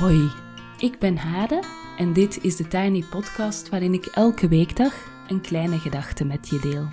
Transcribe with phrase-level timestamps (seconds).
[0.00, 0.30] Hoi,
[0.78, 1.62] ik ben Hade
[1.96, 6.58] en dit is de Tiny Podcast waarin ik elke weekdag een kleine gedachte met je
[6.60, 6.88] deel.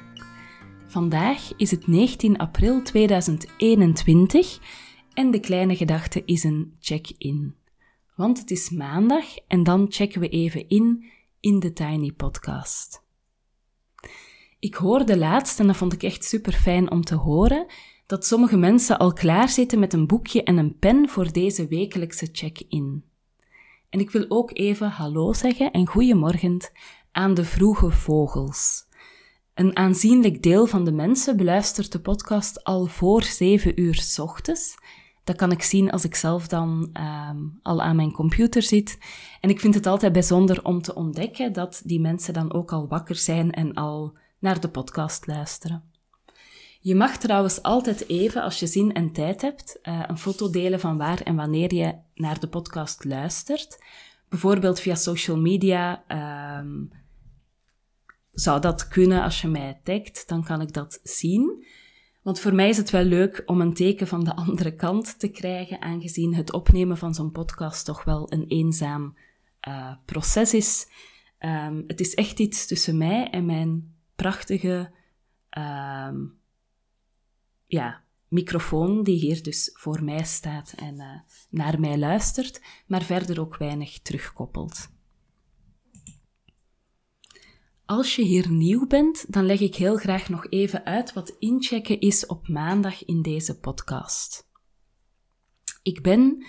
[0.88, 4.59] Vandaag is het 19 april 2021
[5.13, 7.55] en de kleine gedachte is een check-in.
[8.15, 11.05] Want het is maandag en dan checken we even in
[11.39, 13.03] in de Tiny Podcast.
[14.59, 17.65] Ik hoorde laatst, en dat vond ik echt super fijn om te horen,
[18.07, 22.29] dat sommige mensen al klaar zitten met een boekje en een pen voor deze wekelijkse
[22.31, 23.03] check-in.
[23.89, 26.71] En ik wil ook even hallo zeggen en goeiemorgen
[27.12, 28.85] aan de vroege vogels.
[29.54, 34.76] Een aanzienlijk deel van de mensen beluistert de podcast al voor 7 uur s ochtends.
[35.23, 38.98] Dat kan ik zien als ik zelf dan um, al aan mijn computer zit.
[39.41, 42.87] En ik vind het altijd bijzonder om te ontdekken dat die mensen dan ook al
[42.87, 45.96] wakker zijn en al naar de podcast luisteren.
[46.88, 50.80] Je mag trouwens altijd even, als je zin en tijd hebt, uh, een foto delen
[50.80, 53.84] van waar en wanneer je naar de podcast luistert.
[54.29, 56.04] Bijvoorbeeld via social media.
[56.60, 56.91] Um,
[58.32, 61.66] zou dat kunnen als je mij tagt, dan kan ik dat zien.
[62.21, 65.28] Want voor mij is het wel leuk om een teken van de andere kant te
[65.28, 69.18] krijgen, aangezien het opnemen van zo'n podcast toch wel een eenzaam
[69.68, 70.88] uh, proces is.
[71.40, 74.91] Um, het is echt iets tussen mij en mijn prachtige
[75.57, 76.35] um,
[77.68, 81.19] ja, microfoon die hier dus voor mij staat en uh,
[81.50, 84.90] naar mij luistert, maar verder ook weinig terugkoppelt.
[87.85, 92.00] Als je hier nieuw bent, dan leg ik heel graag nog even uit wat inchecken
[92.00, 94.49] is op maandag in deze podcast.
[95.84, 96.45] Ik ben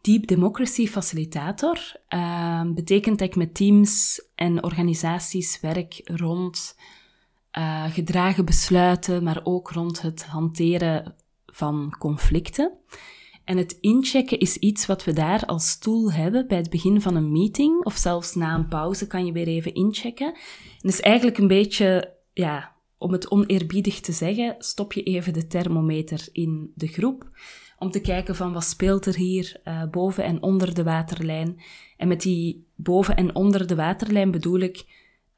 [0.00, 2.00] Deep Democracy Facilitator.
[2.08, 6.76] Uh, betekent dat ik met teams en organisaties werk rond
[7.58, 11.14] uh, gedragen besluiten, maar ook rond het hanteren
[11.46, 12.72] van conflicten.
[13.44, 17.16] En het inchecken is iets wat we daar als tool hebben bij het begin van
[17.16, 20.26] een meeting, of zelfs na een pauze kan je weer even inchecken.
[20.80, 25.46] En is eigenlijk een beetje, ja, om het oneerbiedig te zeggen, stop je even de
[25.46, 27.30] thermometer in de groep,
[27.78, 31.60] om te kijken van wat speelt er hier uh, boven en onder de waterlijn.
[31.96, 34.84] En met die boven en onder de waterlijn bedoel ik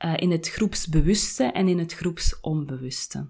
[0.05, 3.29] uh, in het groepsbewuste en in het groepsonbewuste.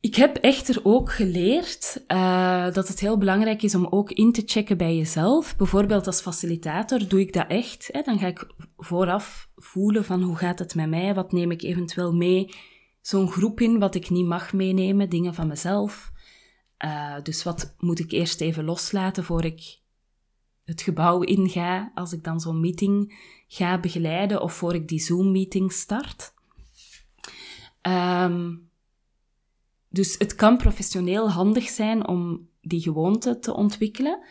[0.00, 4.42] Ik heb echter ook geleerd uh, dat het heel belangrijk is om ook in te
[4.46, 5.56] checken bij jezelf.
[5.56, 7.88] Bijvoorbeeld als facilitator doe ik dat echt.
[7.92, 8.02] Hè?
[8.02, 12.14] Dan ga ik vooraf voelen van hoe gaat het met mij, wat neem ik eventueel
[12.14, 12.54] mee.
[13.00, 16.12] Zo'n groep in wat ik niet mag meenemen, dingen van mezelf.
[16.84, 19.78] Uh, dus wat moet ik eerst even loslaten voor ik
[20.66, 23.18] het gebouw inga, als ik dan zo'n meeting
[23.48, 26.34] ga begeleiden of voor ik die Zoom-meeting start.
[27.82, 28.68] Um,
[29.88, 34.24] dus het kan professioneel handig zijn om die gewoonte te ontwikkelen.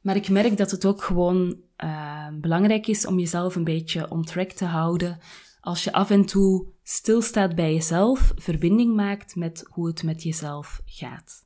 [0.00, 4.24] Maar ik merk dat het ook gewoon uh, belangrijk is om jezelf een beetje on
[4.24, 5.18] track te houden.
[5.60, 10.82] Als je af en toe stilstaat bij jezelf, verbinding maakt met hoe het met jezelf
[10.84, 11.43] gaat.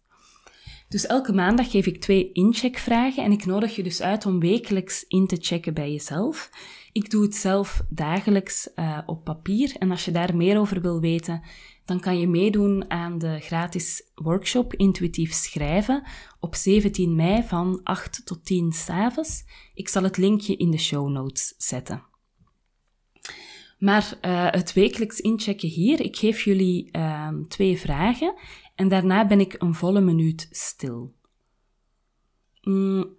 [0.89, 5.05] Dus elke maandag geef ik twee incheckvragen en ik nodig je dus uit om wekelijks
[5.09, 6.51] in te checken bij jezelf.
[6.93, 11.01] Ik doe het zelf dagelijks uh, op papier en als je daar meer over wil
[11.01, 11.43] weten,
[11.85, 16.03] dan kan je meedoen aan de gratis workshop Intuïtief Schrijven
[16.41, 19.45] op 17 mei van 8 tot 10 s'avonds.
[19.75, 22.03] Ik zal het linkje in de show notes zetten.
[23.79, 28.35] Maar uh, het wekelijks inchecken hier, ik geef jullie uh, twee vragen
[28.79, 31.15] en daarna ben ik een volle minuut stil.
[32.63, 33.17] Mm,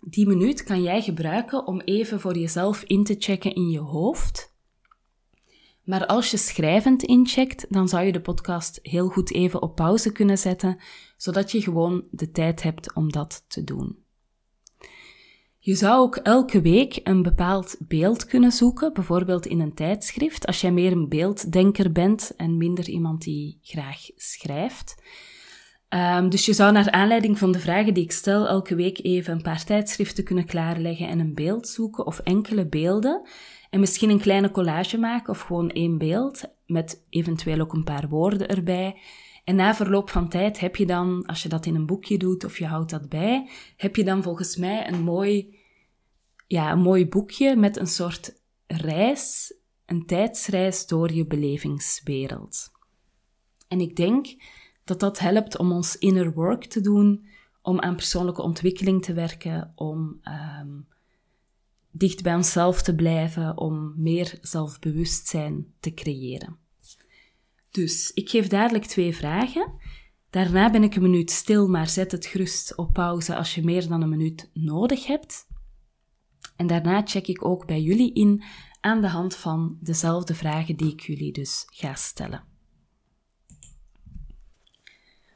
[0.00, 4.54] die minuut kan jij gebruiken om even voor jezelf in te checken in je hoofd
[5.84, 10.12] maar als je schrijvend incheckt, dan zou je de podcast heel goed even op pauze
[10.12, 10.78] kunnen zetten,
[11.16, 14.03] zodat je gewoon de tijd hebt om dat te doen.
[15.66, 20.60] Je zou ook elke week een bepaald beeld kunnen zoeken, bijvoorbeeld in een tijdschrift, als
[20.60, 25.02] jij meer een beelddenker bent en minder iemand die graag schrijft.
[25.88, 29.32] Um, dus je zou naar aanleiding van de vragen die ik stel elke week even
[29.32, 33.28] een paar tijdschriften kunnen klaarleggen en een beeld zoeken of enkele beelden.
[33.70, 38.08] En misschien een kleine collage maken of gewoon één beeld met eventueel ook een paar
[38.08, 38.96] woorden erbij.
[39.44, 42.44] En na verloop van tijd heb je dan, als je dat in een boekje doet
[42.44, 45.53] of je houdt dat bij, heb je dan volgens mij een mooi,
[46.46, 49.54] ja, een mooi boekje met een soort reis,
[49.86, 52.72] een tijdsreis door je belevingswereld.
[53.68, 54.26] En ik denk
[54.84, 57.26] dat dat helpt om ons inner work te doen,
[57.62, 60.20] om aan persoonlijke ontwikkeling te werken, om
[60.60, 60.86] um,
[61.90, 66.56] dicht bij onszelf te blijven, om meer zelfbewustzijn te creëren.
[67.70, 69.72] Dus ik geef dadelijk twee vragen.
[70.30, 73.88] Daarna ben ik een minuut stil, maar zet het gerust op pauze als je meer
[73.88, 75.46] dan een minuut nodig hebt.
[76.56, 78.42] En daarna check ik ook bij jullie in
[78.80, 82.44] aan de hand van dezelfde vragen die ik jullie dus ga stellen.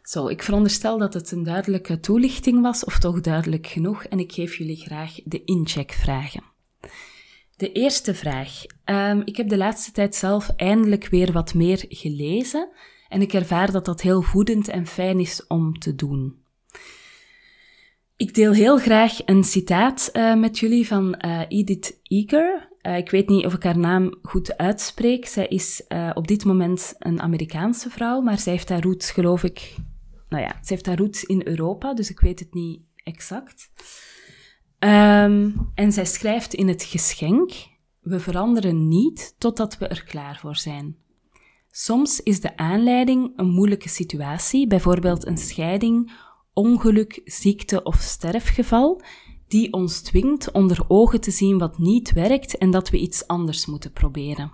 [0.03, 4.33] Zo, ik veronderstel dat het een duidelijke toelichting was, of toch duidelijk genoeg, en ik
[4.33, 6.43] geef jullie graag de incheckvragen.
[7.57, 8.63] De eerste vraag.
[8.85, 12.69] Um, ik heb de laatste tijd zelf eindelijk weer wat meer gelezen
[13.09, 16.43] en ik ervaar dat dat heel voedend en fijn is om te doen.
[18.19, 22.69] Ik deel heel graag een citaat uh, met jullie van uh, Edith Eger.
[22.83, 25.27] Uh, ik weet niet of ik haar naam goed uitspreek.
[25.27, 25.85] Zij is
[26.15, 29.75] op dit moment een Amerikaanse vrouw, maar zij heeft haar roots, geloof ik,
[30.29, 33.71] nou ja, ze heeft haar roots in Europa, dus ik weet het niet exact.
[34.79, 37.53] Um, en zij schrijft in het geschenk:
[38.01, 40.97] We veranderen niet totdat we er klaar voor zijn.
[41.71, 46.13] Soms is de aanleiding een moeilijke situatie, bijvoorbeeld een scheiding,
[46.59, 49.03] ongeluk, ziekte of sterfgeval,
[49.49, 53.67] die ons dwingt onder ogen te zien wat niet werkt en dat we iets anders
[53.67, 54.53] moeten proberen.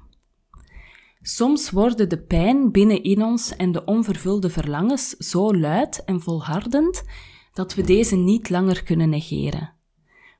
[1.20, 7.04] Soms worden de pijn binnenin ons en de onvervulde verlangens zo luid en volhardend
[7.52, 9.72] dat we deze niet langer kunnen negeren.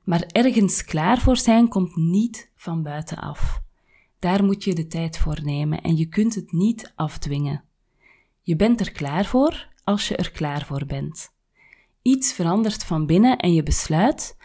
[0.03, 3.61] Maar ergens klaar voor zijn komt niet van buitenaf.
[4.19, 7.63] Daar moet je de tijd voor nemen en je kunt het niet afdwingen.
[8.41, 11.33] Je bent er klaar voor als je er klaar voor bent.
[12.05, 14.37] Iets verandert van binnen en je besluit: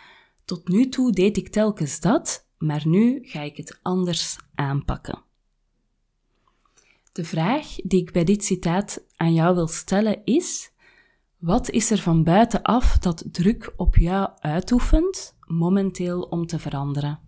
[0.44, 5.22] tot nu toe deed ik telkens dat, maar nu ga ik het anders aanpakken.
[7.12, 10.72] De vraag die ik bij dit citaat aan jou wil stellen is:
[11.38, 17.18] wat is er van buitenaf dat druk op jou uitoefent, momenteel om te veranderen?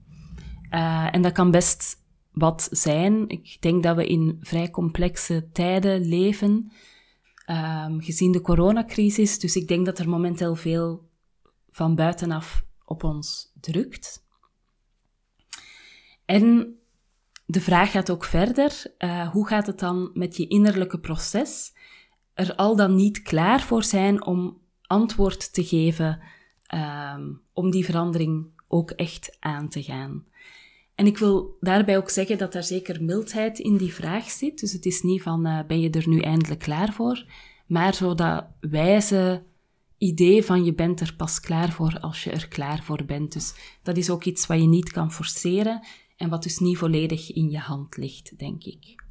[0.71, 1.97] Uh, en dat kan best
[2.31, 3.29] wat zijn.
[3.29, 6.73] Ik denk dat we in vrij complexe tijden leven,
[7.53, 9.39] um, gezien de coronacrisis.
[9.39, 11.09] Dus ik denk dat er momenteel veel
[11.71, 14.25] van buitenaf op ons drukt.
[16.25, 16.77] En
[17.47, 18.95] de vraag gaat ook verder.
[18.99, 21.73] Uh, hoe gaat het dan met je innerlijke proces?
[22.35, 26.21] Er al dan niet klaar voor zijn om antwoord te geven,
[26.75, 30.25] um, om die verandering ook echt aan te gaan.
[30.95, 34.61] En ik wil daarbij ook zeggen dat daar zeker mildheid in die vraag zit.
[34.61, 37.25] Dus het is niet van, uh, ben je er nu eindelijk klaar voor?
[37.67, 39.45] Maar zo dat wijze
[39.99, 43.33] idee van je bent er pas klaar voor als je er klaar voor bent.
[43.33, 45.87] Dus dat is ook iets wat je niet kan forceren
[46.17, 49.05] en wat dus niet volledig in je hand ligt, denk ik.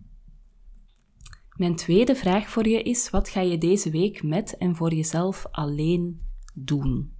[1.55, 5.45] Mijn tweede vraag voor je is: wat ga je deze week met en voor jezelf
[5.51, 6.21] alleen
[6.53, 7.19] doen?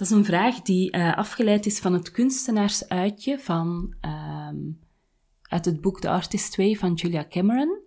[0.00, 4.78] Dat is een vraag die uh, afgeleid is van het kunstenaarsuitje van, um,
[5.42, 7.78] uit het boek The Artist Way van Julia Cameron.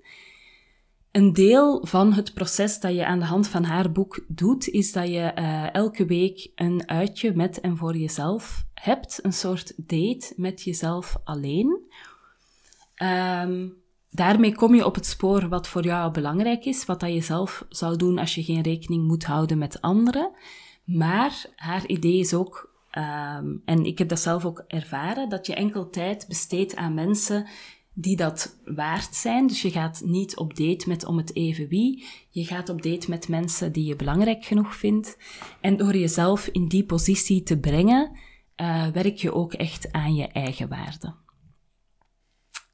[1.11, 4.91] Een deel van het proces dat je aan de hand van haar boek doet, is
[4.91, 10.33] dat je uh, elke week een uitje met en voor jezelf hebt, een soort date
[10.35, 11.81] met jezelf alleen.
[13.03, 13.73] Um,
[14.09, 17.65] daarmee kom je op het spoor wat voor jou belangrijk is, wat dat je zelf
[17.69, 20.31] zou doen als je geen rekening moet houden met anderen.
[20.83, 25.55] Maar haar idee is ook, um, en ik heb dat zelf ook ervaren, dat je
[25.55, 27.47] enkel tijd besteedt aan mensen
[27.93, 29.47] die dat waard zijn.
[29.47, 32.05] Dus je gaat niet op date met om het even wie.
[32.29, 35.17] Je gaat op date met mensen die je belangrijk genoeg vindt.
[35.61, 38.11] En door jezelf in die positie te brengen,
[38.57, 41.15] uh, werk je ook echt aan je eigen waarde.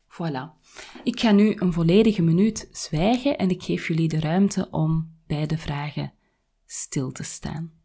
[0.07, 0.57] Voilà.
[1.03, 5.45] Ik ga nu een volledige minuut zwijgen en ik geef jullie de ruimte om bij
[5.45, 6.13] de vragen
[6.65, 7.78] stil te staan.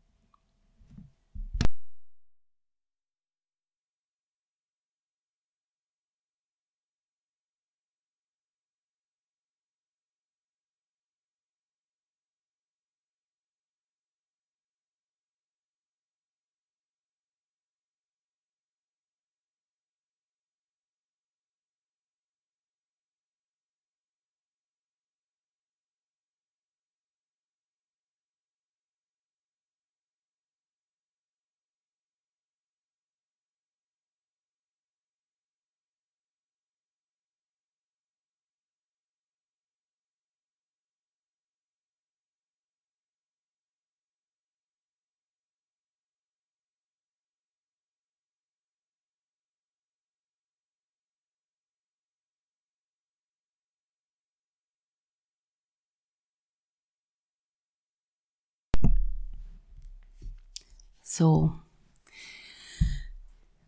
[61.04, 61.58] Zo.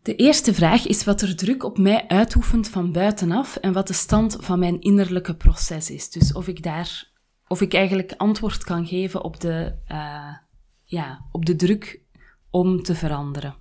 [0.01, 3.93] De eerste vraag is wat er druk op mij uitoefent van buitenaf en wat de
[3.93, 6.09] stand van mijn innerlijke proces is.
[6.09, 7.15] Dus of ik daar
[7.47, 10.35] of ik eigenlijk antwoord kan geven op de, uh,
[10.83, 12.01] ja, op de druk
[12.49, 13.55] om te veranderen.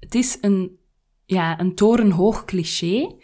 [0.00, 0.78] Het is een,
[1.24, 3.16] ja, een torenhoog cliché,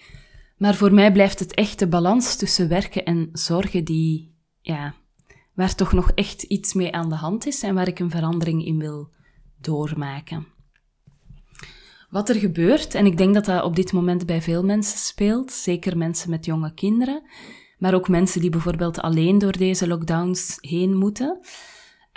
[0.57, 4.95] maar voor mij blijft het echt de balans tussen werken en zorgen die, ja,
[5.55, 8.65] waar toch nog echt iets mee aan de hand is en waar ik een verandering
[8.67, 9.09] in wil
[9.61, 10.47] doormaken.
[12.11, 15.53] Wat er gebeurt, en ik denk dat dat op dit moment bij veel mensen speelt,
[15.53, 17.23] zeker mensen met jonge kinderen,
[17.79, 21.39] maar ook mensen die bijvoorbeeld alleen door deze lockdowns heen moeten.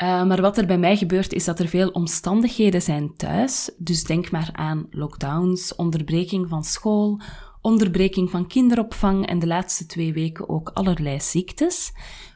[0.03, 3.71] Uh, maar wat er bij mij gebeurt, is dat er veel omstandigheden zijn thuis.
[3.77, 7.21] Dus denk maar aan lockdowns, onderbreking van school,
[7.61, 11.93] onderbreking van kinderopvang en de laatste twee weken ook allerlei ziektes,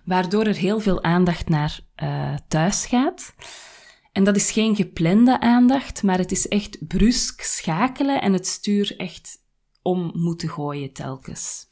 [0.10, 3.36] waardoor er heel veel aandacht naar uh, thuis gaat.
[4.12, 8.98] En dat is geen geplande aandacht, maar het is echt brusk schakelen en het stuur
[8.98, 9.38] echt
[9.82, 11.68] om moeten gooien telkens.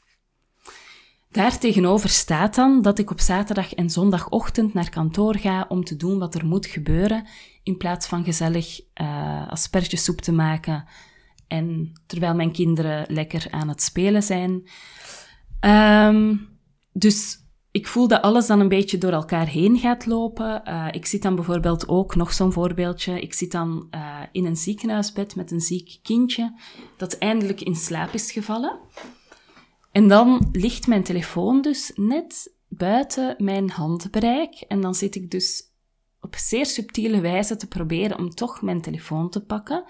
[1.31, 6.19] Daartegenover staat dan dat ik op zaterdag en zondagochtend naar kantoor ga om te doen
[6.19, 7.27] wat er moet gebeuren,
[7.63, 10.85] in plaats van gezellig uh, aspergesoep te maken
[11.47, 14.69] en terwijl mijn kinderen lekker aan het spelen zijn.
[15.59, 16.49] Um,
[16.91, 17.45] dus
[17.77, 20.61] ik voel dat alles dan een beetje door elkaar heen gaat lopen.
[20.67, 24.55] Uh, ik zit dan bijvoorbeeld ook, nog zo'n voorbeeldje, ik zit dan uh, in een
[24.55, 26.53] ziekenhuisbed met een ziek kindje
[26.97, 28.79] dat eindelijk in slaap is gevallen.
[29.91, 34.53] En dan ligt mijn telefoon dus net buiten mijn handbereik.
[34.67, 35.63] En dan zit ik dus
[36.21, 39.83] op zeer subtiele wijze te proberen om toch mijn telefoon te pakken.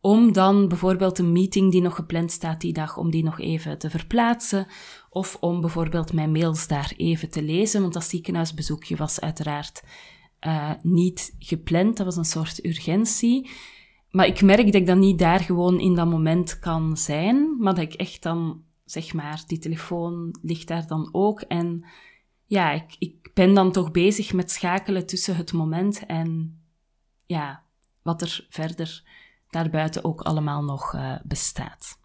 [0.00, 3.78] Om dan bijvoorbeeld een meeting die nog gepland staat die dag, om die nog even
[3.78, 4.66] te verplaatsen.
[5.10, 9.82] Of om bijvoorbeeld mijn mails daar even te lezen, want dat ziekenhuisbezoekje was uiteraard
[10.46, 11.96] uh, niet gepland.
[11.96, 13.50] Dat was een soort urgentie.
[14.10, 17.74] Maar ik merk dat ik dan niet daar gewoon in dat moment kan zijn, maar
[17.74, 21.40] dat ik echt dan zeg maar, die telefoon ligt daar dan ook.
[21.40, 21.84] En
[22.44, 26.58] ja, ik, ik ben dan toch bezig met schakelen tussen het moment en
[27.26, 27.62] ja,
[28.02, 29.02] wat er verder
[29.50, 31.98] daarbuiten ook allemaal nog uh, bestaat.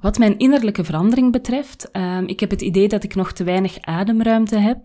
[0.00, 3.80] Wat mijn innerlijke verandering betreft, uh, ik heb het idee dat ik nog te weinig
[3.80, 4.84] ademruimte heb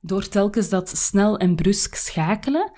[0.00, 2.72] door telkens dat snel en brusk schakelen,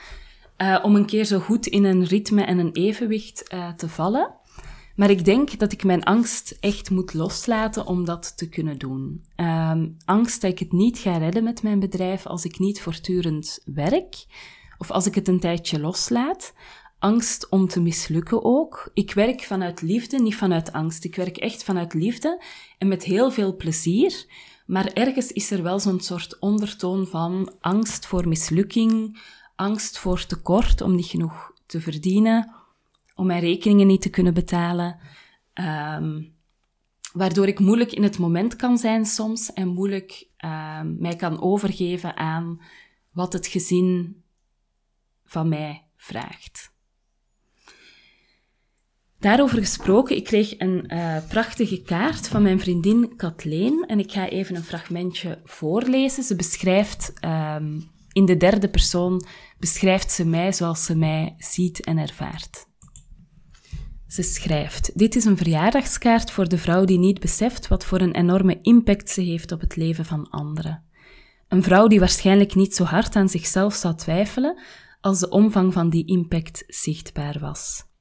[0.58, 4.34] uh, om een keer zo goed in een ritme en een evenwicht uh, te vallen.
[4.96, 9.24] Maar ik denk dat ik mijn angst echt moet loslaten om dat te kunnen doen.
[9.36, 13.60] Um, angst dat ik het niet ga redden met mijn bedrijf als ik niet voortdurend
[13.64, 14.26] werk,
[14.78, 16.52] of als ik het een tijdje loslaat.
[17.04, 18.90] Angst om te mislukken ook.
[18.94, 21.04] Ik werk vanuit liefde, niet vanuit angst.
[21.04, 22.42] Ik werk echt vanuit liefde
[22.78, 24.26] en met heel veel plezier.
[24.66, 29.20] Maar ergens is er wel zo'n soort ondertoon van angst voor mislukking,
[29.56, 32.54] angst voor tekort om niet genoeg te verdienen
[33.14, 34.98] om mijn rekeningen niet te kunnen betalen.
[35.54, 36.34] Um,
[37.12, 42.16] waardoor ik moeilijk in het moment kan zijn soms en moeilijk um, mij kan overgeven
[42.16, 42.60] aan
[43.10, 44.22] wat het gezin
[45.24, 46.73] van mij vraagt.
[49.24, 54.28] Daarover gesproken, ik kreeg een uh, prachtige kaart van mijn vriendin Kathleen en ik ga
[54.28, 56.22] even een fragmentje voorlezen.
[56.22, 59.24] Ze beschrijft um, in de derde persoon,
[59.58, 62.66] beschrijft ze mij zoals ze mij ziet en ervaart.
[64.06, 68.14] Ze schrijft: Dit is een verjaardagskaart voor de vrouw die niet beseft wat voor een
[68.14, 70.84] enorme impact ze heeft op het leven van anderen.
[71.48, 74.60] Een vrouw die waarschijnlijk niet zo hard aan zichzelf zou twijfelen
[75.00, 77.92] als de omvang van die impact zichtbaar was.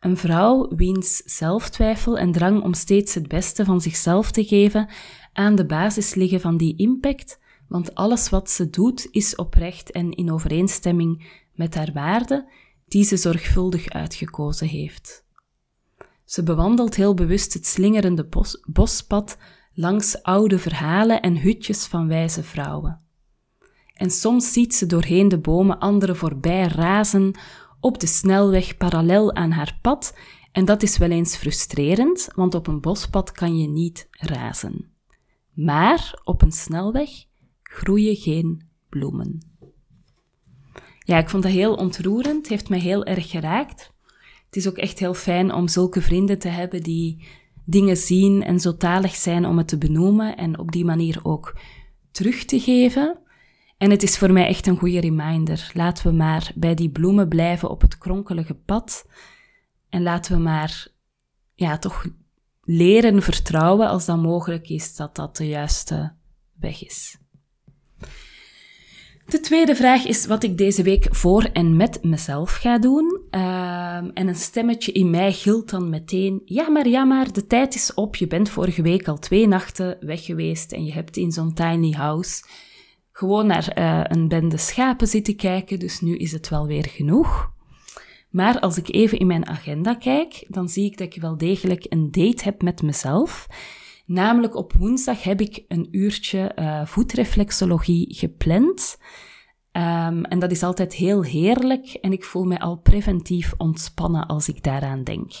[0.00, 4.88] Een vrouw wiens zelftwijfel en drang om steeds het beste van zichzelf te geven
[5.32, 10.10] aan de basis liggen van die impact, want alles wat ze doet is oprecht en
[10.10, 12.46] in overeenstemming met haar waarden
[12.88, 15.26] die ze zorgvuldig uitgekozen heeft.
[16.24, 19.38] Ze bewandelt heel bewust het slingerende bos, bospad
[19.72, 23.00] langs oude verhalen en hutjes van wijze vrouwen.
[23.94, 27.38] En soms ziet ze doorheen de bomen anderen voorbij razen
[27.80, 30.16] op de snelweg parallel aan haar pad,
[30.52, 34.90] en dat is wel eens frustrerend, want op een bospad kan je niet razen.
[35.52, 37.10] Maar op een snelweg
[37.62, 39.38] groeien geen bloemen.
[40.98, 43.92] Ja, ik vond dat heel ontroerend, heeft mij heel erg geraakt
[44.48, 47.26] het is ook echt heel fijn om zulke vrienden te hebben die
[47.64, 51.58] dingen zien en zo talig zijn om het te benoemen en op die manier ook
[52.10, 53.18] terug te geven.
[53.78, 55.70] En het is voor mij echt een goede reminder.
[55.74, 59.06] Laten we maar bij die bloemen blijven op het kronkelige pad.
[59.88, 60.88] En laten we maar,
[61.54, 62.06] ja, toch
[62.62, 66.12] leren vertrouwen als dat mogelijk is, dat dat de juiste
[66.60, 67.18] weg is.
[69.26, 73.20] De tweede vraag is wat ik deze week voor en met mezelf ga doen.
[73.30, 77.74] Ehm, en een stemmetje in mij gilt dan meteen: Ja, maar ja, maar de tijd
[77.74, 78.16] is op.
[78.16, 81.90] Je bent vorige week al twee nachten weg geweest en je hebt in zo'n tiny
[81.90, 82.42] house
[83.18, 87.52] gewoon naar uh, een bende schapen zitten kijken, dus nu is het wel weer genoeg.
[88.30, 91.86] Maar als ik even in mijn agenda kijk, dan zie ik dat ik wel degelijk
[91.88, 93.46] een date heb met mezelf.
[94.06, 98.98] Namelijk op woensdag heb ik een uurtje uh, voetreflexologie gepland.
[99.72, 104.48] Um, en dat is altijd heel heerlijk en ik voel me al preventief ontspannen als
[104.48, 105.32] ik daaraan denk.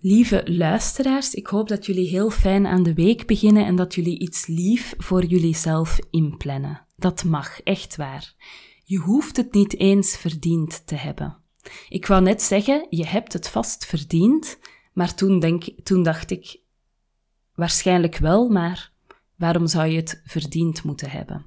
[0.00, 4.18] Lieve luisteraars, ik hoop dat jullie heel fijn aan de week beginnen en dat jullie
[4.18, 6.86] iets lief voor jullie zelf inplannen.
[6.96, 8.34] Dat mag, echt waar.
[8.84, 11.36] Je hoeft het niet eens verdiend te hebben.
[11.88, 14.58] Ik wou net zeggen, je hebt het vast verdiend,
[14.92, 16.60] maar toen, denk, toen dacht ik,
[17.54, 18.92] waarschijnlijk wel, maar
[19.36, 21.46] waarom zou je het verdiend moeten hebben?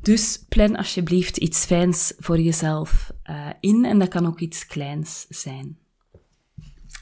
[0.00, 5.26] Dus plan alsjeblieft iets fijns voor jezelf uh, in en dat kan ook iets kleins
[5.28, 5.78] zijn.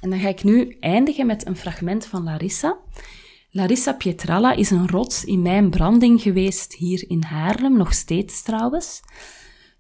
[0.00, 2.79] En dan ga ik nu eindigen met een fragment van Larissa.
[3.50, 9.03] Larissa Pietralla is een rots in mijn branding geweest hier in Haarlem, nog steeds trouwens.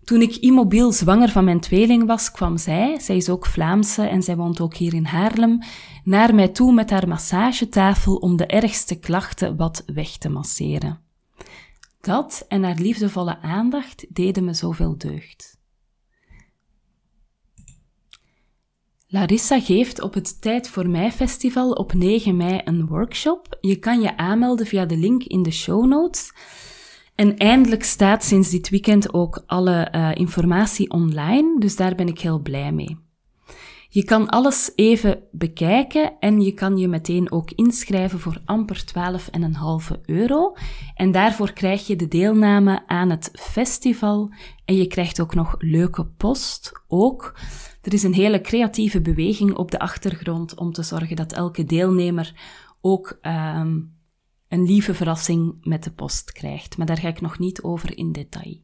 [0.04, 4.22] Toen ik immobiel zwanger van mijn tweeling was, kwam zij, zij is ook Vlaamse en
[4.22, 5.58] zij woont ook hier in Haarlem,
[6.04, 11.00] naar mij toe met haar massagetafel om de ergste klachten wat weg te masseren.
[12.00, 15.58] Dat en haar liefdevolle aandacht deden me zoveel deugd.
[19.08, 23.56] Larissa geeft op het Tijd voor Mij festival op 9 mei een workshop.
[23.60, 26.32] Je kan je aanmelden via de link in de show notes.
[27.14, 32.20] En eindelijk staat sinds dit weekend ook alle uh, informatie online, dus daar ben ik
[32.20, 32.98] heel blij mee.
[33.88, 38.84] Je kan alles even bekijken en je kan je meteen ook inschrijven voor amper
[39.92, 40.56] 12,5 euro.
[40.94, 44.30] En daarvoor krijg je de deelname aan het festival
[44.64, 46.72] en je krijgt ook nog leuke post.
[46.88, 47.34] Ook
[47.86, 52.32] er is een hele creatieve beweging op de achtergrond om te zorgen dat elke deelnemer
[52.80, 53.98] ook um,
[54.48, 56.76] een lieve verrassing met de post krijgt.
[56.76, 58.60] Maar daar ga ik nog niet over in detail.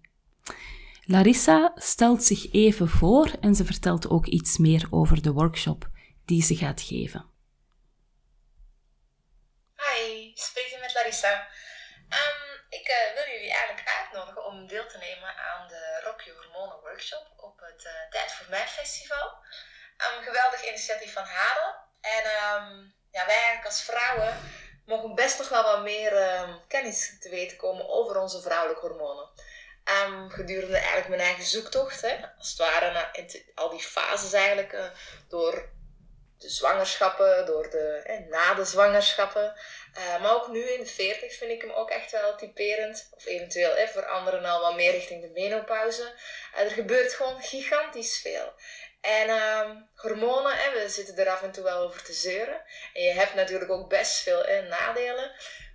[1.05, 5.89] Larissa stelt zich even voor en ze vertelt ook iets meer over de workshop
[6.25, 7.25] die ze gaat geven.
[9.77, 11.49] Hi, spreek je met Larissa.
[12.09, 16.39] Um, ik uh, wil jullie eigenlijk uitnodigen om deel te nemen aan de Rock Your
[16.41, 17.41] Hormonen workshop op
[18.11, 19.37] Tijd voor Mij festival.
[19.97, 21.77] Een geweldig initiatief van Hade.
[22.01, 24.37] En um, ja, wij eigenlijk als vrouwen
[24.87, 29.29] mogen best nog wel wat meer um, kennis te weten komen over onze vrouwelijke hormonen.
[30.29, 33.11] Gedurende eigenlijk mijn eigen zoektocht, hè, als het ware, na,
[33.55, 34.85] al die fases eigenlijk, uh,
[35.29, 35.68] door
[36.42, 39.55] de zwangerschappen, door de, hè, na de zwangerschappen.
[39.98, 43.09] Uh, maar ook nu in de 40 vind ik hem ook echt wel typerend.
[43.16, 46.12] Of eventueel voor anderen al wat meer richting de menopauze.
[46.55, 48.52] Uh, er gebeurt gewoon gigantisch veel.
[49.00, 52.62] En uh, hormonen, hè, we zitten er af en toe wel over te zeuren.
[52.92, 55.33] En je hebt natuurlijk ook best veel nadelen.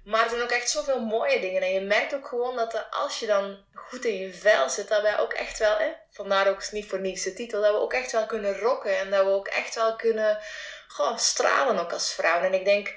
[0.07, 1.61] Maar er zijn ook echt zoveel mooie dingen.
[1.61, 5.01] En je merkt ook gewoon dat als je dan goed in je vel zit, dat
[5.01, 7.93] wij ook echt wel, hè, vandaar ook niet voor niets de titel, dat we ook
[7.93, 8.97] echt wel kunnen rocken.
[8.97, 10.39] En dat we ook echt wel kunnen
[11.15, 12.45] stralen ook als vrouwen.
[12.45, 12.95] En ik denk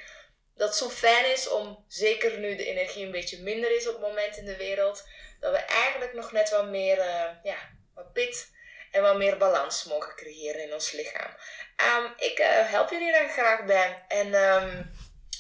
[0.57, 3.94] dat het zo fijn is om, zeker nu de energie een beetje minder is op
[3.94, 5.05] het moment in de wereld,
[5.40, 7.59] dat we eigenlijk nog net wat meer uh, ja,
[7.94, 8.51] wat pit
[8.90, 11.35] en wat meer balans mogen creëren in ons lichaam.
[11.77, 14.05] Um, ik uh, help jullie daar graag bij.
[14.09, 14.90] En um,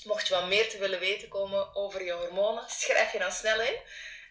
[0.04, 3.60] mocht je wat meer te willen weten komen over je hormonen, schrijf je dan snel
[3.60, 3.76] in.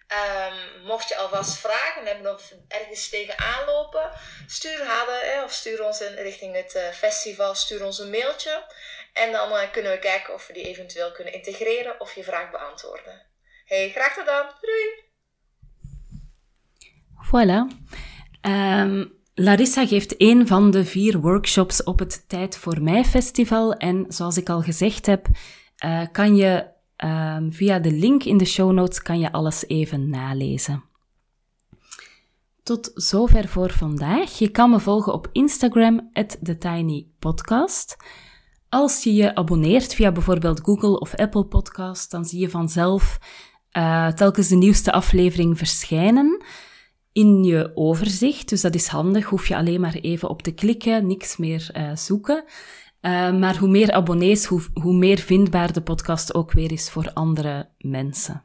[0.09, 4.11] Um, mocht je alvast vragen hebben of ergens tegen aanlopen,
[4.47, 8.65] stuur Hade of stuur ons in richting het uh, festival, stuur ons een mailtje.
[9.13, 12.51] En dan uh, kunnen we kijken of we die eventueel kunnen integreren of je vraag
[12.51, 13.25] beantwoorden.
[13.65, 14.51] Hey, graag tot dan.
[14.61, 15.07] Doei!
[17.27, 17.67] Voilà.
[18.41, 23.73] Um, Larissa geeft een van de vier workshops op het Tijd voor Mij festival.
[23.73, 25.27] En zoals ik al gezegd heb,
[25.85, 26.65] uh, kan je
[26.97, 30.83] um, via de link in de show notes kan je alles even nalezen.
[32.63, 34.37] Tot zover voor vandaag.
[34.37, 36.09] Je kan me volgen op Instagram,
[36.43, 37.97] TheTinyPodcast.
[38.69, 43.19] Als je je abonneert via bijvoorbeeld Google of Apple Podcast, dan zie je vanzelf
[43.77, 46.43] uh, telkens de nieuwste aflevering verschijnen
[47.11, 48.49] in je overzicht.
[48.49, 51.95] Dus dat is handig, hoef je alleen maar even op te klikken, niks meer uh,
[51.95, 52.43] zoeken.
[53.01, 57.13] Uh, maar hoe meer abonnees, hoe, hoe meer vindbaar de podcast ook weer is voor
[57.13, 58.43] andere mensen.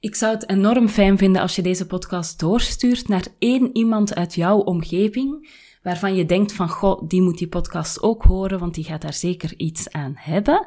[0.00, 4.34] Ik zou het enorm fijn vinden als je deze podcast doorstuurt naar één iemand uit
[4.34, 8.84] jouw omgeving, waarvan je denkt van, goh, die moet die podcast ook horen, want die
[8.84, 10.66] gaat daar zeker iets aan hebben.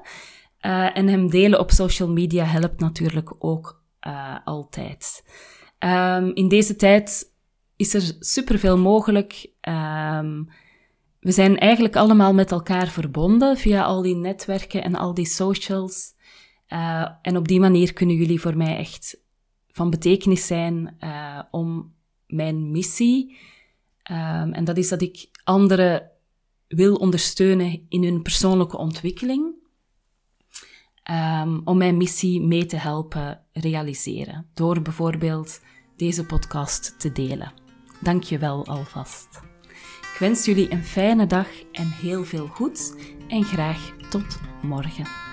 [0.62, 3.82] Uh, en hem delen op social media helpt natuurlijk ook
[4.44, 5.24] altijd.
[5.80, 7.34] Um, in deze tijd
[7.76, 9.52] is er superveel mogelijk.
[9.62, 10.50] Um,
[11.20, 16.16] we zijn eigenlijk allemaal met elkaar verbonden via al die netwerken en al die socials.
[16.70, 19.22] Uh, en op die manier kunnen jullie voor mij echt
[19.68, 21.94] van betekenis zijn uh, om
[22.28, 23.38] mijn missie.
[24.12, 26.12] Um, en dat is dat ik anderen
[26.68, 29.54] wil ondersteunen in hun persoonlijke ontwikkeling.
[31.12, 34.46] Um, om mijn missie mee te helpen realiseren.
[34.54, 35.62] Door bijvoorbeeld
[35.96, 37.54] deze podcast te delen.
[38.00, 39.42] Dank je wel alvast.
[40.14, 42.94] Ik wens jullie een fijne dag en heel veel goeds
[43.28, 45.27] en graag tot morgen.